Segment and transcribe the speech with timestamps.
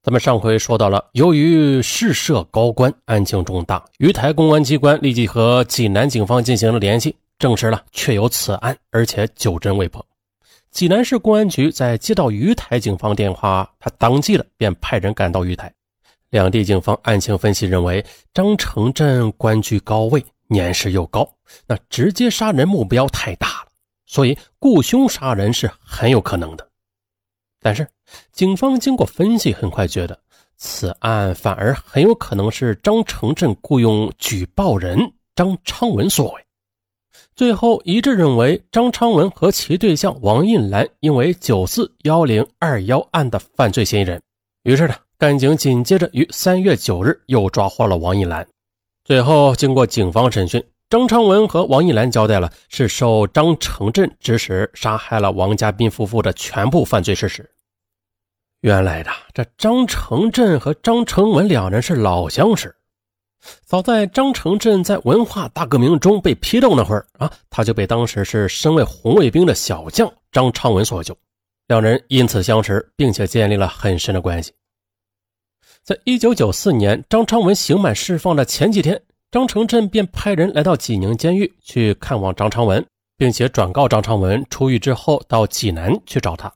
[0.00, 10.04] 咱们上回说到了，由于事涉高官，案情重大，鱼台公安机关立即和济南警方进行了联系，证实了确有此案，而且九针未破。
[10.70, 15.70] 济南市公安局在接到鱼台警方电话，他当即了便派人赶到鱼台。
[16.30, 21.28] 两地警方案情分析认为，张成镇官居高位，年事又高，
[21.66, 23.68] 那直接杀人目标太大了，
[24.06, 26.68] 所以雇凶杀人是很有可能的。
[27.60, 27.88] 但是，
[28.32, 30.18] 警方经过分析，很快觉得
[30.56, 36.44] 此案反而很有可能是张成镇雇佣举报人张昌文所为。
[37.34, 44.20] 最后一致认为，张昌文和其对象王印兰因为九四幺零二幺案的犯罪嫌疑人。
[44.64, 48.46] 于是呢，干警紧接着于三月九日又抓获了王印兰。
[49.04, 57.48] 最后，经过警方审讯，张昌文和王印兰交代了是受张成镇指使杀害了王家斌夫妇的全部犯罪事实。
[58.60, 62.74] 原来的这张成镇和张成文两人是老相识，
[63.64, 71.16] 早在张成镇在文化大革命中被批斗那会儿啊，他就被当时是身为红卫兵的小将张昌文所救，
[71.68, 74.52] 两人因此相识，并且建立了很深的关系。
[75.84, 82.84] 在一九九四年张昌文刑满释放的前几天，张成镇便派人来到济宁监狱去看望张昌文，
[83.16, 86.52] 并且转告张昌文出狱之后到济南去找他。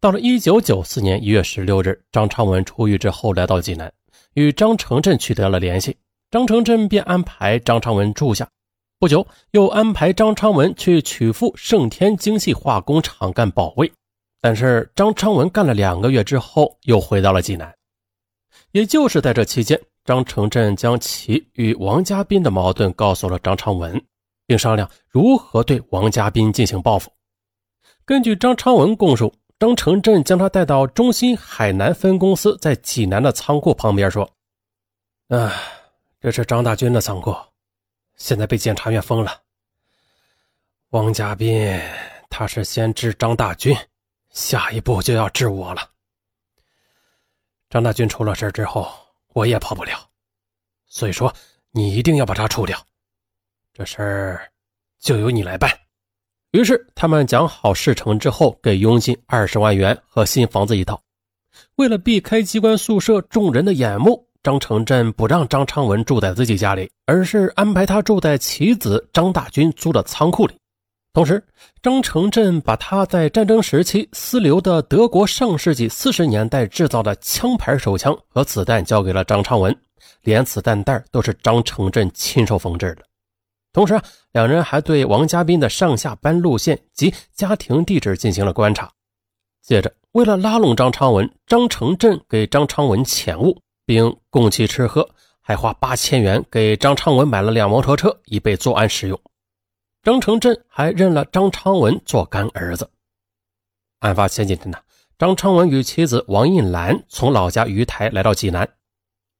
[0.00, 3.92] 到了一九九四年一月十六日，张昌文出狱之后来到济南，
[4.34, 5.96] 与张成镇取得了联系。
[6.30, 8.48] 张成镇便安排张昌文住下，
[8.98, 13.92] 不久又安排张昌文去曲阜盛天精细化工厂干保卫。
[14.40, 17.74] 但是张昌文干了两个月之后，又回到了济南。
[18.70, 24.02] 也就是在这期间，张成镇将其与王家斌的矛盾告诉了张昌文，
[24.46, 27.10] 并商量如何对王家斌进行报复。
[28.06, 29.32] 根据张昌文供述。
[29.62, 34.28] 张成镇将他带到中心海南分公司在济南的仓库旁边，说
[35.30, 35.54] ：“啊，
[36.20, 37.32] 这是张大军的仓库，
[38.16, 39.40] 现在被检察院封了。
[40.88, 41.80] 王家斌
[42.28, 43.72] 他是先治张大军，
[44.30, 45.90] 下一步就要治我了。
[47.70, 48.92] 张大军出了事之后，
[49.28, 49.96] 我也跑不了，
[50.86, 51.32] 所以说
[51.70, 52.76] 你一定要把他除掉，
[53.72, 54.52] 这事儿
[54.98, 55.70] 就由你来办。”
[56.52, 61.00] 于是他们讲好事成之后，给佣金二十万元和新房子一套。
[61.76, 70.54] 为了避开机关宿舍众人的眼目，张成镇不让张昌文住在自己家里，而是安排他住在其子张大军租的仓库里。
[71.14, 71.42] 同时，
[71.82, 79.74] 张成镇把他在战争时期私留的德国上世纪四十年代制造的枪牌手枪和子弹交给了张昌文，
[80.22, 83.02] 连子弹袋都是张成镇亲手缝制的。
[83.72, 83.98] 同时，
[84.32, 88.92] 两人还对王家斌的上下班路线及家庭地址进行了观察。
[89.62, 95.08] 接着，为了拉拢张昌文，张成镇给张昌文钱物，并供其吃喝，
[95.40, 99.18] 还花八千元给张昌文买了辆摩托车，以备作案使用。
[100.02, 102.90] 张成镇还认了张昌文做干儿子。
[104.00, 104.78] 案发前几天呢，
[105.16, 108.68] 张昌文与妻子王印兰从老家鱼台来到济南。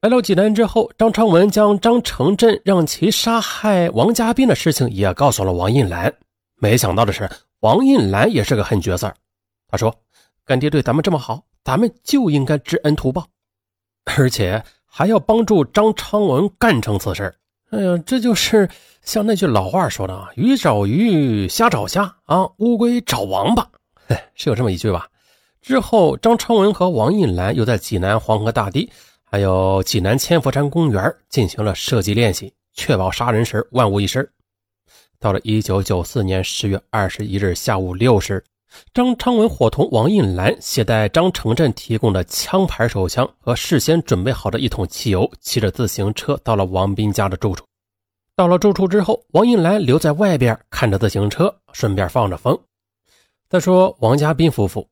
[0.00, 6.14] 来到济南之后，张昌文将张成镇让其杀害王家斌的事情也告诉了王印兰。
[6.60, 7.28] 没想到的是，
[7.60, 9.12] 王印兰也是个狠角色。
[9.66, 9.92] 他说
[10.46, 13.26] ：“干爹对咱们这么好，咱们就应该知恩图报，
[14.04, 17.34] 而且还要帮助张昌文干成此事。”
[17.70, 18.70] 哎呀，这就是
[19.02, 23.68] 像那句老话说的啊：“鱼找鱼，虾找虾啊，乌龟找王八。”
[24.36, 25.08] 是有这么一句吧？
[25.60, 28.88] 之后，张昌文和王印兰又在济南黄河大堤。
[29.30, 34.26] 还有济南千佛山公园进行了射击练习，确保杀人时万无一失。
[35.20, 38.42] 到了一九九四年十月二十一日下午六时，
[38.94, 47.66] 张昌文伙同王印兰携带张成镇提供的枪牌手枪和事先准备好的一桶汽油，骑着自行车到了王斌家的住处。
[48.34, 52.58] 到了住处之后，王印兰留在外边看着自行车，顺便放着风。
[53.50, 54.88] 再说王家斌夫妇，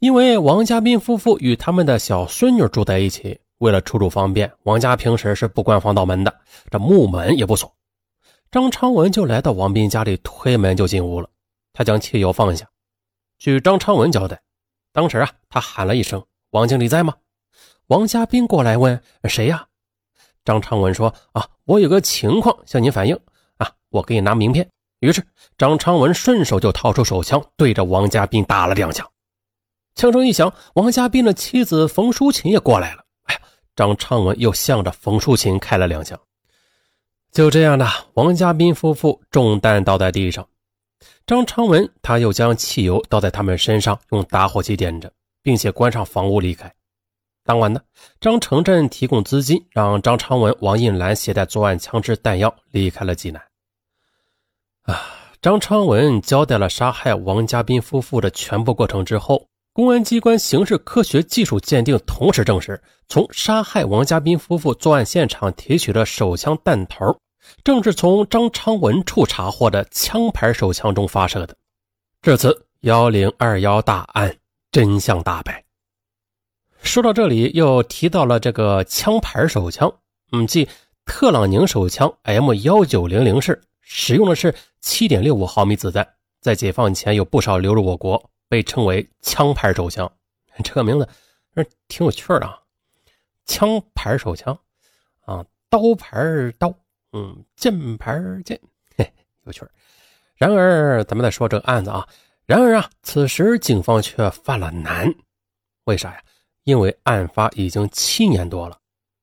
[0.00, 3.40] 因为王家斌夫妇与他们的小孙女住在一起。
[3.60, 6.34] 为了出入方便，王家平时是不关防盗门的，
[6.70, 7.70] 这木门也不锁。
[8.50, 11.28] 张昌文就来到王斌家里，推门就进屋了。
[11.72, 12.66] 他将汽油放下。
[13.38, 14.40] 据张昌文交代，
[14.92, 17.14] 当时啊，他喊了一声：“王经理在吗？”
[17.88, 19.66] 王家斌过来问：“谁呀？”
[20.44, 23.18] 张昌文说：“啊，我有个情况向您反映
[23.58, 24.68] 啊，我给你拿名片。”
[25.00, 25.26] 于是
[25.56, 29.06] 张昌文顺手就掏出手枪，对着王家斌打了两枪。
[29.94, 33.04] 枪声一响，王家斌的妻子冯淑琴也过来了。
[33.76, 36.18] 张昌文又向着冯淑琴开了两枪，
[37.32, 40.46] 就这样的，王家斌夫妇中弹倒在地上。
[41.26, 45.10] 张昌文他又将汽油倒在他们身上，用打火机点着，
[45.42, 46.72] 并且关上房屋离开。
[47.44, 47.80] 当晚呢，
[48.20, 53.42] 张成振提供资金，让张昌文、王印兰携带作案枪支弹药离开了济南。
[54.82, 55.00] 啊，
[55.40, 67.16] 张昌文交代了杀害王家斌夫妇的全部过程之后，公安机关刑事科学技术鉴定同时证实，从杀害王家斌夫妇作案现场提取的手枪弹头，
[67.62, 71.56] 正是从张昌文处查获的枪牌手枪中发射的。
[72.20, 74.36] 至此，幺零二幺大案
[74.72, 75.64] 真相大白。
[76.82, 79.92] 说到这里，又提到了这个枪牌手枪，
[80.32, 80.68] 嗯，即
[81.04, 86.06] 特朗宁手枪 M 幺九零零式，使用的是七点六五毫米子弹，
[86.40, 90.10] 在解放前有不少流入我国，被称为枪牌手枪。
[90.64, 91.08] 这个名字
[91.56, 92.60] 是挺有趣的啊，
[93.46, 94.58] 枪牌手枪
[95.20, 96.18] 啊，刀牌
[96.58, 96.74] 刀，
[97.12, 98.60] 嗯，剑牌剑，
[98.96, 99.10] 嘿，
[99.44, 99.64] 有趣
[100.34, 102.06] 然而，咱们再说这个案子啊，
[102.44, 105.14] 然而啊，此时警方却犯了难，
[105.84, 106.22] 为啥呀？
[106.64, 108.78] 因为案发已经七年多了，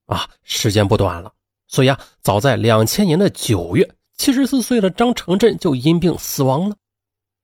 [0.05, 1.31] 啊，时间不短了，
[1.67, 6.75] 所以啊，早在两千年的九月，七十四岁的张成振就因病死亡了。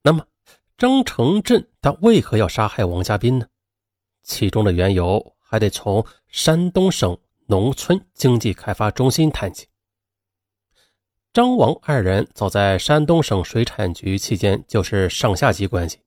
[0.02, 0.26] 那么，
[0.84, 3.46] 张成振他为何要杀害王家斌呢？
[4.22, 9.66] 其中的缘由还得从山东省农村经济开发中心谈起。
[11.32, 16.00] 张王二人早在山东省水产局期间就是上下级关系，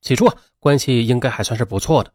[0.00, 2.12] 起初啊，关系应该还算是不错的。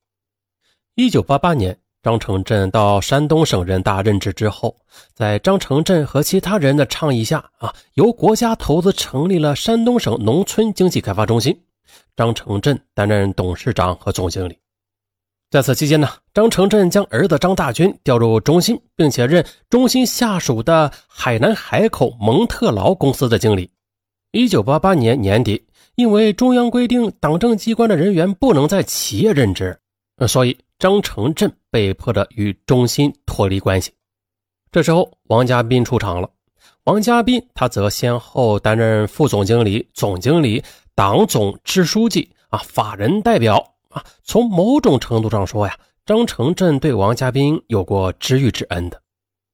[0.93, 4.77] 一九八八年，张成振到山东省人大任职之后，
[5.13, 11.61] 在张成振和其他人的倡议下，啊，由国家投资成立了山东省农村经济开发中心，
[12.15, 14.57] 张成振担任董事长和总经理。
[15.49, 23.69] 在此期间呢，张成振将儿子张大军调入中心，并且任中心下属的海南海口蒙特劳公司的经理。
[24.31, 25.65] 一九八八年年底，
[25.95, 29.79] 因为中央规定党政机关的人员不能在企业任职，
[30.27, 30.57] 所以。
[30.77, 33.93] 张成振被迫的与中心脱离关系。
[34.73, 36.29] 这时候，王家斌出场了。
[36.83, 40.61] 王家斌他则先后担任副总经理、总经理、
[40.95, 44.03] 党总支书记啊、法人代表啊。
[44.23, 49.01] 从某种程度上说呀，张成振对王家斌有过知遇之恩的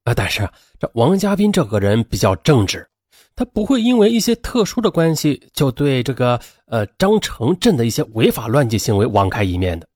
[0.04, 0.14] 啊。
[0.14, 0.48] 但是
[0.80, 2.88] 这王家斌这个人比较正直，
[3.36, 9.88] 他不会因为一些特殊的关系就对这个呃张成振的一些违法乱纪行为网开一面的。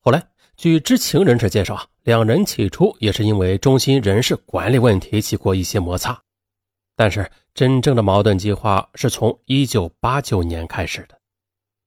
[0.00, 0.22] 后来。
[0.60, 6.20] 据知情人士介绍啊，两人起初也是因为中心人事管理问题起过一些摩擦，
[6.98, 11.16] 但是真正的矛盾激化是从1989年开始的。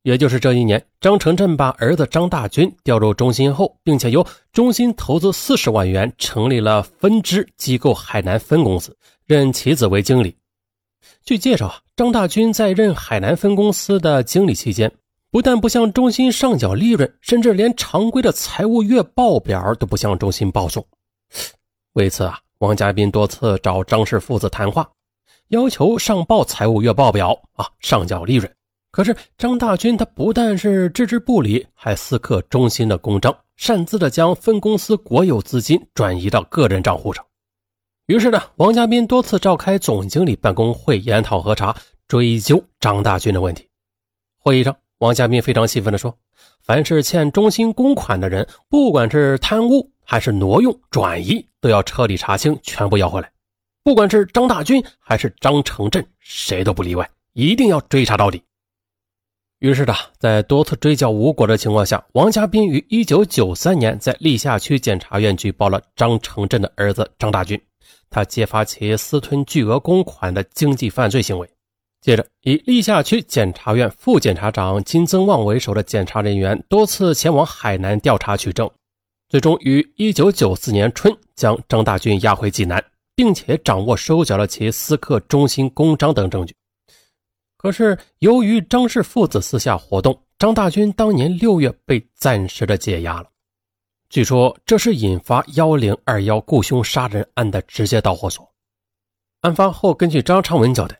[0.03, 10.33] 也就是这一年，张成镇把儿子张大军调入中心后，并且由中心投资四十万元成立了分支机构海南分公司，任其子为经理。
[11.25, 14.89] 据介绍啊，张大军在任海南分公司的经理期间。
[15.29, 20.85] 不但不向中心上缴利润，甚至连常规的财务月报表都不向中心报送。
[21.93, 24.89] 为此啊，王家斌多次找张氏父子谈话，
[25.51, 28.49] 要求上报财务月报表啊，上缴利润。
[28.89, 37.25] 可是张大军他不但是置之不理，还私刻中心的公章，擅自的将分公司国有资金转移到个人账户上。
[38.05, 41.75] 于是呢，王家斌多次召开总经理办公会，研讨核查，
[42.07, 43.67] 追究张大军的问题。
[44.39, 44.73] 会议上。
[44.99, 46.15] 王家斌非常气愤地说
[46.61, 53.31] ：“凡是欠中心公款的人，不管是贪污还是挪用、转移，都要彻底查清，全部要回来。
[53.83, 58.43] 不管是张大军还是张成振，谁都不例外，一定要追查到底。”
[59.59, 67.61] 于是的，在多次追缴无果的情况下，王家斌于1993年在历下区检察院举报了张成振的儿子张大军，
[68.09, 71.47] 他揭发其私吞巨额公款的经济犯罪行为。
[72.01, 78.67] 接着，以历下区检察院副检察长金增旺为首的检察人员多次前往海南调查取证，
[79.29, 82.83] 最终于1994年春将张大军押回济南，
[83.15, 86.55] 并且掌握收缴了其私刻中心公章等证据。
[87.57, 93.29] 可是，由于张氏父子私下活动，张大军当年六月被暂时的解押了。
[94.09, 98.51] 据说，这是引发幺零二幺雇凶杀人案的直接导火索。
[99.41, 100.99] 案发后，根据张昌文交代。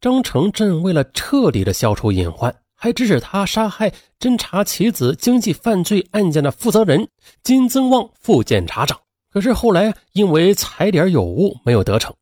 [0.00, 7.06] 张成镇为了彻底的消除隐患，还指使他杀害侦查其子经济犯罪案件的负责人
[7.42, 8.98] 金增旺副检察长。
[9.32, 12.14] 可是后来因为踩点有误，没有得逞。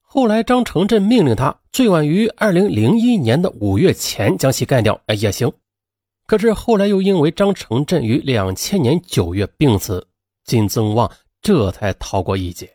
[0.00, 5.52] 后来张成振命令他最晚于二零零一年的五月前将其干掉，哎也行。
[6.26, 10.06] 可是后来又因为张成振于两千年九月病死，
[10.44, 11.10] 金增旺
[11.42, 12.70] 这才逃过一劫。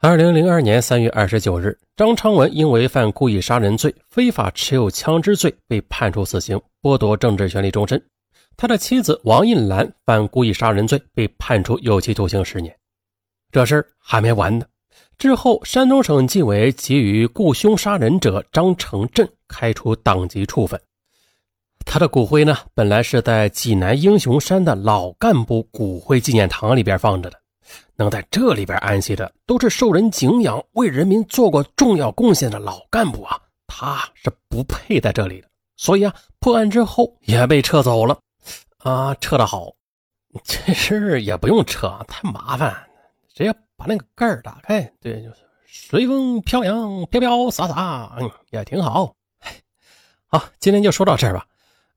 [0.00, 8.02] 二零零二年三月二十九日，张昌文因为犯故意杀人罪、非法持有枪支罪被判处死刑，剥夺政治权利终身。
[8.56, 12.76] 他的妻子王印兰犯故意杀人罪，被判处有期徒刑十年。
[13.50, 14.64] 这事还没完呢。
[15.18, 20.80] 之后，山东省纪委给予雇凶杀人者张成镇开除党籍处分。
[21.84, 27.38] 他的骨灰呢，本来是在济南英雄山的老干部骨灰纪念堂里边放着的。
[27.96, 33.38] 能在这里边安息的，都是受人敬仰、为人民做过重要贡献的老干部啊！
[33.66, 35.48] 他是不配在这里的。
[35.76, 38.18] 所以啊，破案之后也被撤走了。
[38.82, 39.72] 啊，撤的好，
[40.44, 42.74] 这事也不用撤，太麻烦。
[43.34, 45.36] 直接把那个盖儿打开，对，就是
[45.66, 49.14] 随风飘扬，飘飘洒洒，嗯，也挺好。
[50.26, 51.46] 好，今天就说到这儿吧。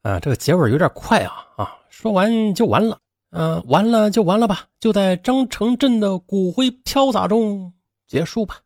[0.02, 3.00] 啊，这个结尾有点快啊啊，说完就完了。
[3.32, 7.74] 嗯，完了就完了吧，就在张成镇的骨灰飘洒中
[8.08, 8.60] 结束吧。